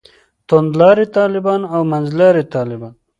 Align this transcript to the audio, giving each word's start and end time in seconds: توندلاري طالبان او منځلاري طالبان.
توندلاري 0.47 1.05
طالبان 1.17 1.61
او 1.73 1.81
منځلاري 1.91 2.43
طالبان. 2.53 2.93